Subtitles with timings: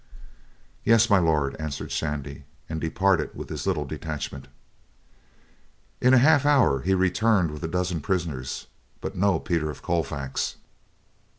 [0.83, 4.47] "Yes, My Lord," answered Shandy, and departed with his little detachment.
[6.01, 8.65] In a half hour he returned with a dozen prisoners,
[8.99, 10.55] but no Peter of Colfax.